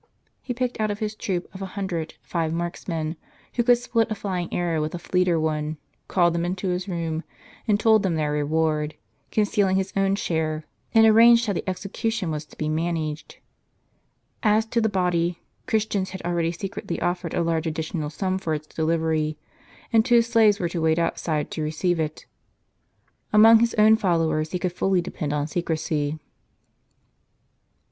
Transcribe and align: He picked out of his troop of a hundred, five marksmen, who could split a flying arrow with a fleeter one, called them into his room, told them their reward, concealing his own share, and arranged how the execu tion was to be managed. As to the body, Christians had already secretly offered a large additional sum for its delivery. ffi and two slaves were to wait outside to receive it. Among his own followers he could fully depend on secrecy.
He 0.41 0.51
picked 0.51 0.79
out 0.79 0.89
of 0.89 0.97
his 0.97 1.13
troop 1.13 1.47
of 1.53 1.61
a 1.61 1.67
hundred, 1.77 2.15
five 2.23 2.51
marksmen, 2.51 3.17
who 3.53 3.61
could 3.61 3.77
split 3.77 4.09
a 4.09 4.15
flying 4.15 4.51
arrow 4.51 4.81
with 4.81 4.95
a 4.95 4.97
fleeter 4.97 5.39
one, 5.39 5.77
called 6.07 6.33
them 6.33 6.43
into 6.43 6.69
his 6.69 6.87
room, 6.87 7.23
told 7.77 8.01
them 8.01 8.15
their 8.15 8.31
reward, 8.31 8.95
concealing 9.29 9.75
his 9.77 9.93
own 9.95 10.15
share, 10.15 10.65
and 10.91 11.05
arranged 11.05 11.45
how 11.45 11.53
the 11.53 11.61
execu 11.67 12.11
tion 12.11 12.31
was 12.31 12.45
to 12.47 12.57
be 12.57 12.67
managed. 12.67 13.37
As 14.41 14.65
to 14.65 14.81
the 14.81 14.89
body, 14.89 15.37
Christians 15.67 16.09
had 16.09 16.23
already 16.23 16.51
secretly 16.51 16.99
offered 16.99 17.35
a 17.35 17.43
large 17.43 17.67
additional 17.67 18.09
sum 18.09 18.39
for 18.39 18.55
its 18.55 18.65
delivery. 18.65 19.37
ffi 19.39 19.85
and 19.93 20.03
two 20.03 20.23
slaves 20.23 20.59
were 20.59 20.69
to 20.69 20.81
wait 20.81 20.97
outside 20.97 21.51
to 21.51 21.61
receive 21.61 21.99
it. 21.99 22.25
Among 23.31 23.59
his 23.59 23.75
own 23.75 23.97
followers 23.97 24.49
he 24.49 24.57
could 24.57 24.73
fully 24.73 25.01
depend 25.01 25.31
on 25.31 25.45
secrecy. 25.45 26.17